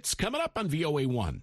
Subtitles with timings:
[0.00, 1.42] It's coming up on VOA 1.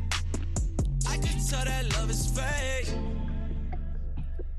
[1.11, 2.89] I can tell that love is fake.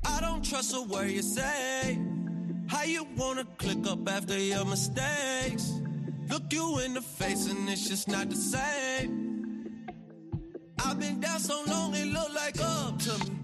[0.04, 1.98] I don't trust a word you say.
[2.68, 5.72] How you wanna click up after your mistakes?
[6.28, 9.86] Look you in the face and it's just not the same.
[10.84, 13.38] I've been down so long it look like up to me.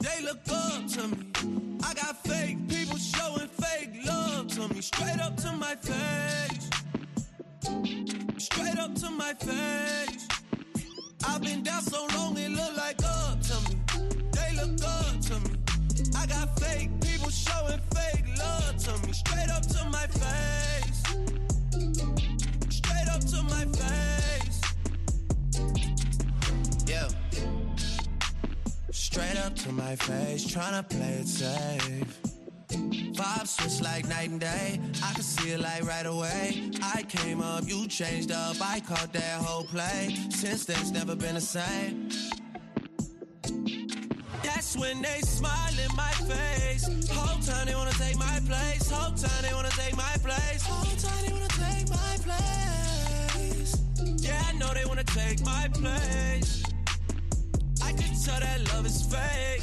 [0.00, 1.78] They look up to me.
[1.82, 4.80] I got fake people showing fake love to me.
[4.80, 6.70] Straight up to my face.
[8.38, 10.28] Straight up to my face.
[11.26, 13.76] I've been down so long it look like up to me.
[14.32, 15.50] They look up to me.
[16.16, 19.12] I got fake people showing fake love to me.
[19.12, 21.02] Straight up to my face.
[22.70, 24.60] Straight up to my face.
[26.86, 27.08] Yeah.
[28.90, 32.33] Straight up to my face, tryna play it safe.
[32.76, 34.80] Vibes switch like night and day.
[35.02, 36.70] I can see it like right away.
[36.82, 38.56] I came up, you changed up.
[38.60, 40.16] I caught that whole play.
[40.30, 42.08] Since then, it's never been the same.
[44.42, 46.84] That's when they smile in my face.
[47.10, 48.90] Whole time they wanna take my place.
[48.90, 50.62] Whole time they wanna take my place.
[50.62, 53.76] Whole time they wanna take my place.
[54.22, 56.62] Yeah, I know they wanna take my place.
[57.82, 59.62] I can tell that love is fake.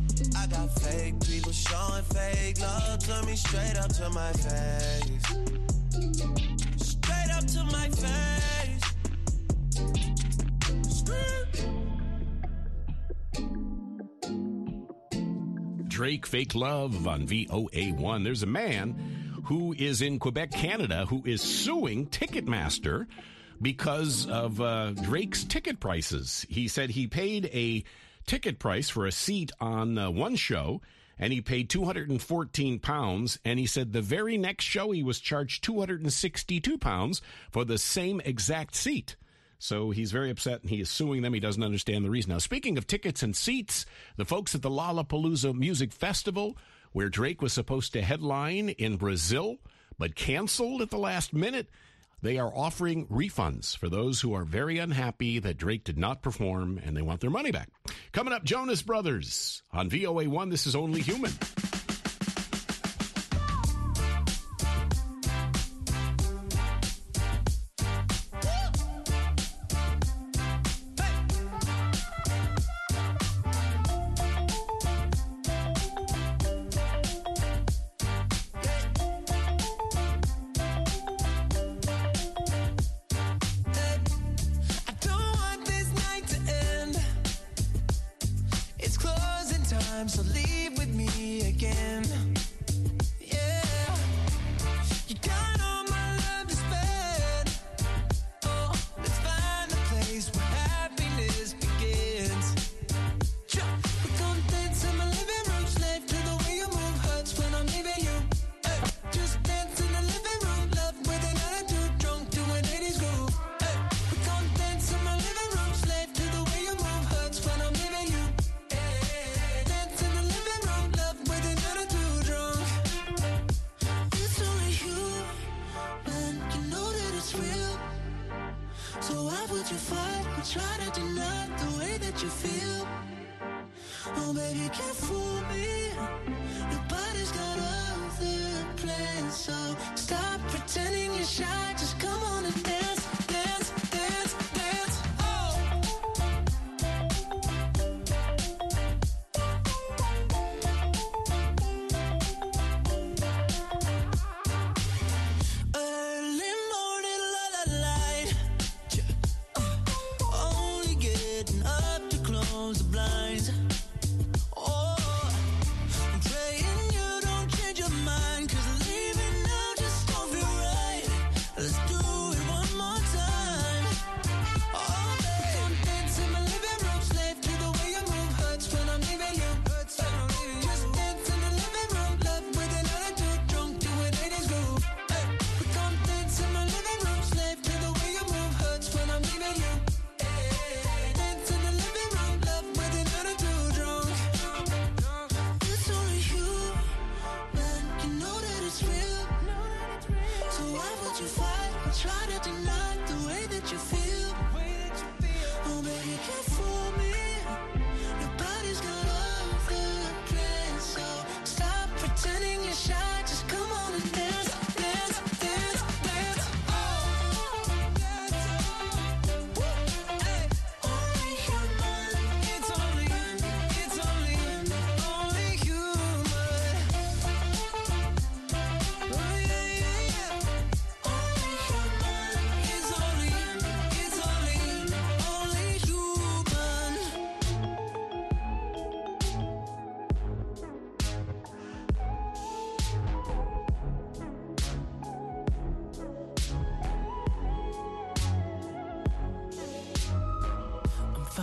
[0.35, 3.35] I got fake people showing fake love to me.
[3.35, 5.25] Straight up to my face.
[6.77, 8.41] Straight up to my face.
[15.87, 18.23] Drake Fake Love on VOA1.
[18.23, 18.95] There's a man
[19.43, 23.05] who is in Quebec, Canada, who is suing Ticketmaster
[23.61, 26.45] because of uh, Drake's ticket prices.
[26.49, 27.83] He said he paid a
[28.25, 30.81] ticket price for a seat on uh, one show
[31.21, 35.63] and he paid 214 pounds and he said the very next show he was charged
[35.63, 37.21] 262 pounds
[37.51, 39.15] for the same exact seat.
[39.59, 41.35] So he's very upset and he is suing them.
[41.35, 42.31] He doesn't understand the reason.
[42.31, 43.85] Now, speaking of tickets and seats,
[44.17, 46.57] the folks at the Lollapalooza Music Festival,
[46.93, 49.59] where Drake was supposed to headline in Brazil,
[49.99, 51.69] but canceled at the last minute,
[52.21, 56.79] they are offering refunds for those who are very unhappy that Drake did not perform
[56.83, 57.69] and they want their money back.
[58.11, 60.49] Coming up, Jonas Brothers on VOA1.
[60.49, 61.31] This is Only Human.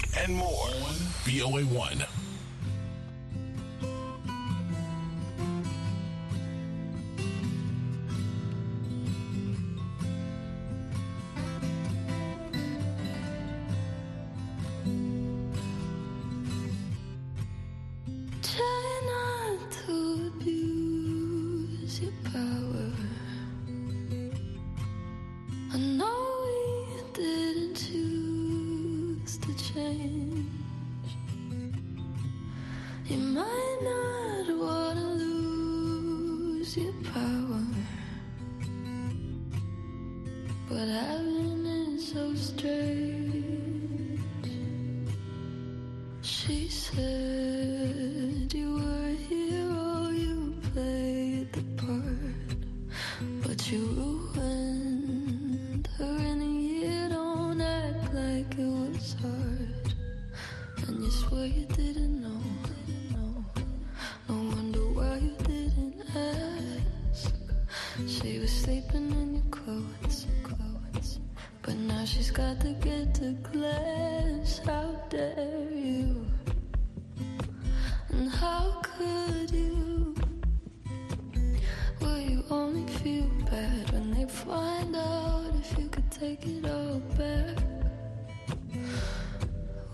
[0.00, 0.68] music, and more.
[1.24, 2.09] VOA 1
[33.34, 37.64] might not wanna lose your power,
[40.68, 44.20] but heaven is so strange.
[46.22, 47.19] She said.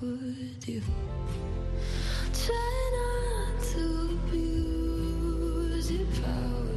[0.02, 0.82] would you
[2.34, 6.76] try not to abuse your power?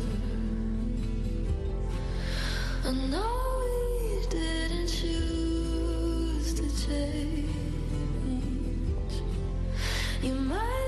[2.85, 7.49] I know we didn't choose to change.
[10.21, 10.78] You might.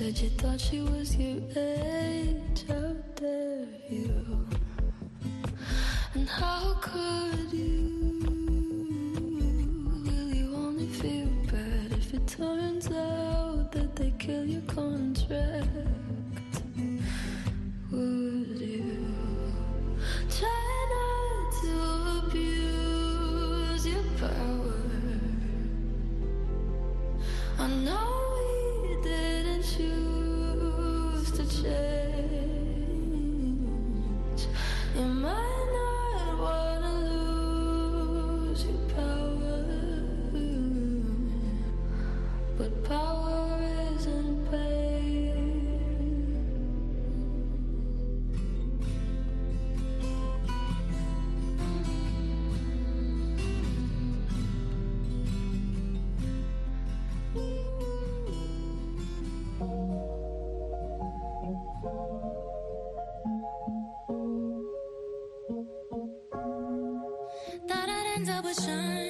[0.00, 4.48] Said you thought she was your age out there, you.
[6.14, 8.18] And how could you?
[10.06, 15.68] Will you only feel bad if it turns out that they kill your contract?
[68.20, 69.09] 选择不承。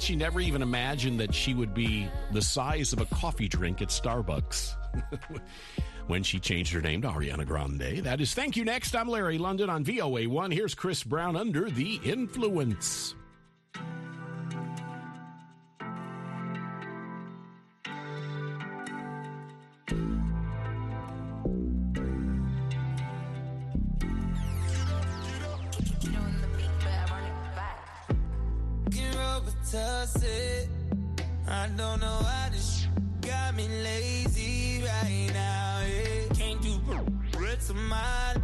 [0.00, 3.82] Bet she never even imagined that she would be the size of a coffee drink
[3.82, 4.74] at Starbucks
[6.06, 7.98] when she changed her name to Ariana Grande.
[7.98, 8.96] That is Thank You Next.
[8.96, 10.54] I'm Larry London on VOA1.
[10.54, 13.14] Here's Chris Brown under the influence.
[29.72, 32.88] I don't know why this
[33.20, 35.82] got me lazy right now.
[35.86, 36.34] Yeah.
[36.34, 36.80] Can't do
[37.38, 38.42] rest of mine.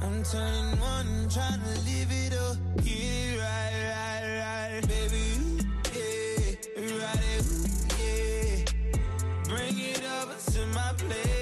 [0.00, 2.56] I'm turning one, trying to live it up.
[2.78, 4.88] Get it right, right, right.
[4.88, 5.22] Baby,
[5.94, 6.56] yeah,
[7.06, 7.42] right,
[8.00, 8.64] yeah.
[9.44, 11.41] Bring it over to my place.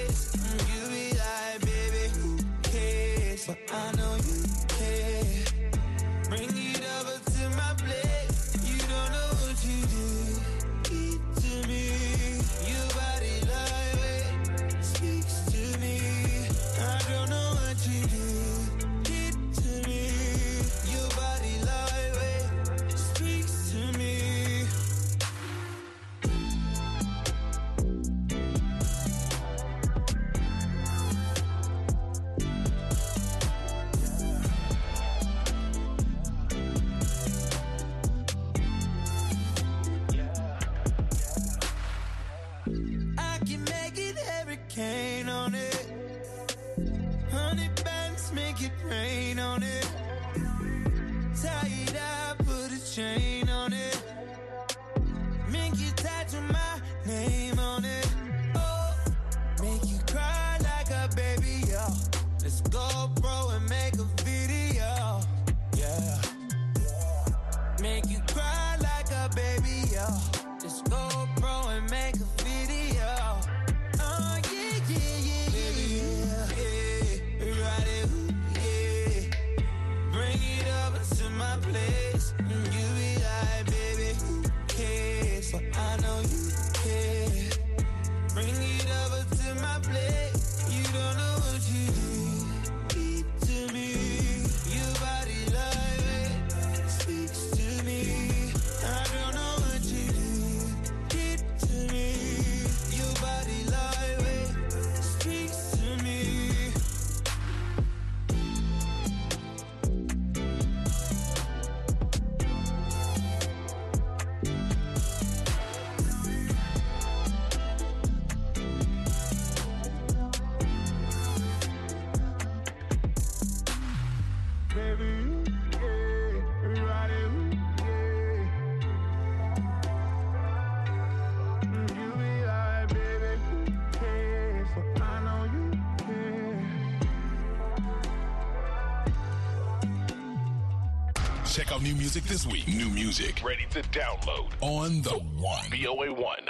[141.81, 142.67] Out new music this week.
[142.67, 145.65] New music ready to download on the one.
[145.69, 146.45] VOA one.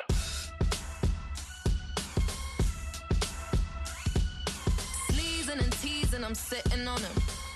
[5.10, 7.12] Sleazing and teasing, I'm sitting on him.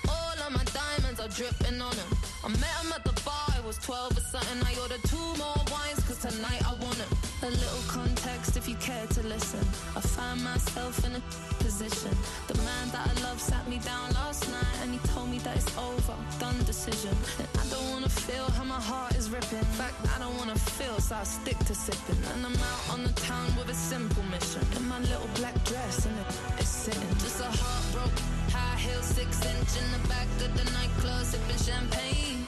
[0.08, 2.16] All of my diamonds are dripping on him.
[2.44, 4.62] I met him at the bar, I was 12 or something.
[4.62, 7.10] I ordered two more wines, cause tonight I want him.
[7.42, 9.58] A little context if you care to listen.
[9.96, 11.22] I find myself in a
[11.58, 12.14] position.
[12.46, 15.56] The man that I love sat me down last night and he told me that
[15.56, 17.14] it's over, done decision.
[17.40, 19.58] And I don't wanna feel how my heart is ripping.
[19.58, 22.22] In fact, I don't wanna feel, so I stick to sipping.
[22.34, 24.62] And I'm out on the town with a simple mission.
[24.76, 26.14] In my little black dress and
[26.58, 27.10] it's sitting.
[27.18, 32.45] Just a heartbroken, high heel, six inch in the back of the nightclub, sipping champagne.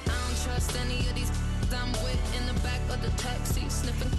[0.79, 1.31] Any of these
[1.74, 4.11] I'm with in the back of the taxi, sniffing.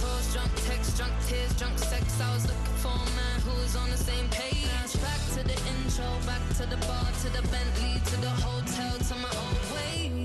[0.00, 2.20] Calls, drunk text, drunk tears, drunk sex.
[2.20, 4.54] I was looking for a man who was on the same page.
[5.02, 9.14] Back to the intro, back to the bar, to the Bentley, to the hotel, to
[9.16, 10.15] my old way.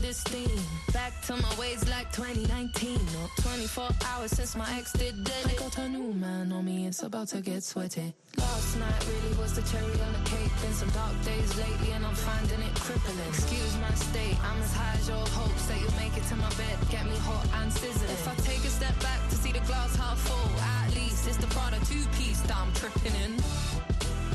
[0.00, 0.60] This steam.
[0.92, 2.98] Back to my ways like 2019.
[3.20, 5.46] Or 24 hours since my ex did dead.
[5.46, 8.14] I got a new man on me, it's about to get sweaty.
[8.36, 10.52] Last night really was the cherry on the cake.
[10.62, 13.18] Been some dark days lately, and I'm finding it crippling.
[13.28, 16.50] Excuse my state, I'm as high as your hopes that you'll make it to my
[16.54, 16.76] bed.
[16.90, 18.10] Get me hot and sizzling.
[18.10, 21.36] If I take a step back to see the glass half full, at least it's
[21.36, 23.32] the Prada two piece that I'm tripping in.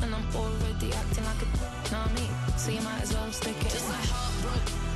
[0.02, 1.48] And I'm already acting like a
[1.92, 3.70] nah me, so you might as well stick it.
[3.70, 4.56] Just heartbroken.
[4.56, 4.95] High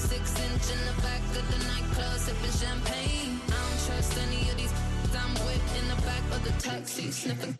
[0.00, 3.40] six inch in the back of the nightclub, sipping champagne.
[3.46, 4.72] I don't trust any of these
[5.12, 7.58] I'm with in the back of the taxi, sniffing.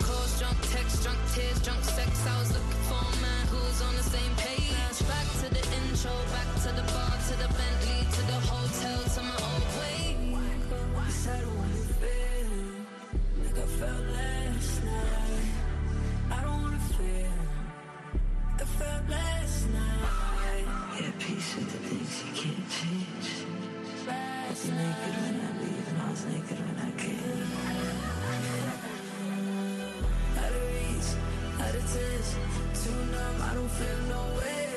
[0.00, 2.26] Calls, drunk text, drunk tears, drunk sex.
[2.26, 2.71] I was looking
[24.62, 27.50] was naked when I leave, and I was naked when I came.
[30.38, 31.10] Out of reach,
[31.58, 32.28] out of touch,
[32.78, 34.70] too numb, I don't feel no way.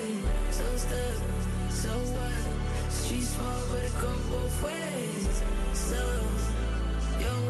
[0.50, 1.21] So stuck,
[1.69, 2.91] so what?
[2.91, 5.43] Street small, but it come both ways.
[5.74, 6.02] So,
[7.19, 7.45] you're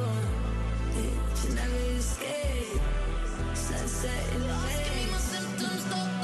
[1.04, 2.82] it should never escape.
[3.54, 6.15] Sunset in the Give me my symptoms, doctor.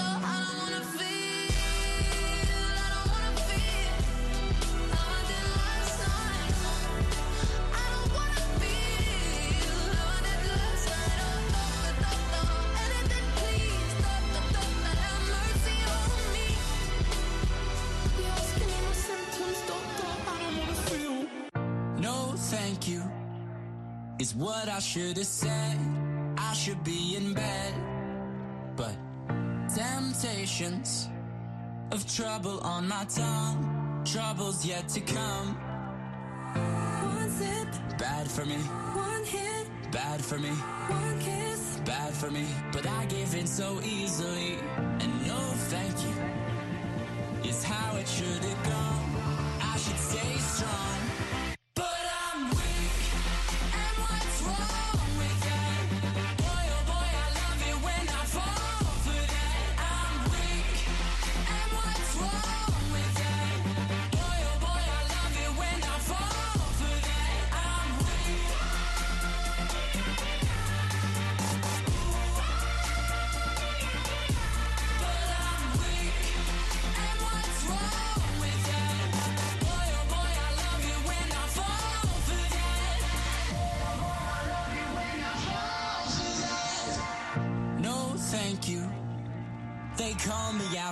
[24.32, 25.78] Is what I should have said.
[26.38, 27.74] I should be in bed.
[28.78, 28.96] But
[29.76, 31.10] temptations
[31.92, 34.02] of trouble on my tongue.
[34.06, 35.48] Trouble's yet to come.
[36.54, 37.68] One sip,
[38.00, 41.82] Bad for me, one hit, bad for me, one kiss.
[41.84, 42.46] bad for me.
[42.72, 44.60] But I give in so easily.
[45.02, 45.40] And no,
[45.74, 47.50] thank you.
[47.50, 49.60] Is how it should have gone.
[49.62, 51.01] I should stay strong.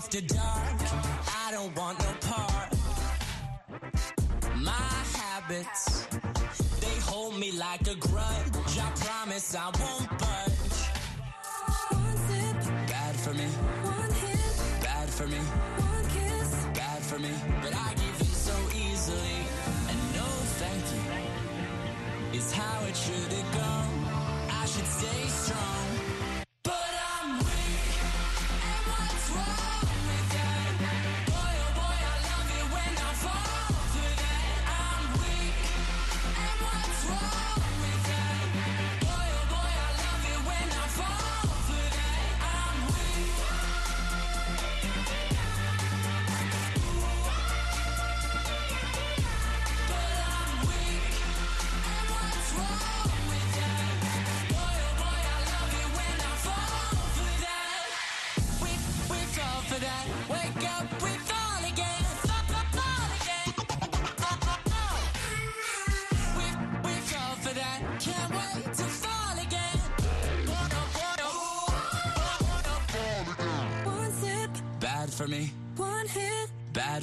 [0.10, 0.80] After dark.
[1.46, 2.09] I don't want no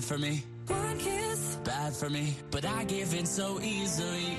[0.07, 1.59] for me, one kiss.
[1.65, 2.37] bad for me.
[2.53, 4.39] But I give in so easily.